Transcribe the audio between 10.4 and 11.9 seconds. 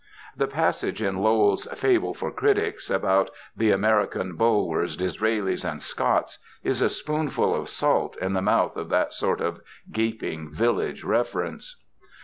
village reverence.